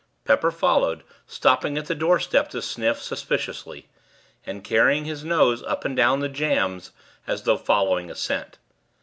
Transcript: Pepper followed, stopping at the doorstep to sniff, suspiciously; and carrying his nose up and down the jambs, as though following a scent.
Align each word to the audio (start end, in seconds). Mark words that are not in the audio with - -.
Pepper 0.25 0.49
followed, 0.49 1.03
stopping 1.27 1.77
at 1.77 1.85
the 1.85 1.93
doorstep 1.93 2.49
to 2.49 2.61
sniff, 2.63 2.99
suspiciously; 2.99 3.87
and 4.47 4.63
carrying 4.63 5.05
his 5.05 5.23
nose 5.23 5.61
up 5.61 5.85
and 5.85 5.95
down 5.95 6.21
the 6.21 6.27
jambs, 6.27 6.89
as 7.27 7.43
though 7.43 7.55
following 7.55 8.09
a 8.09 8.15
scent. 8.15 8.57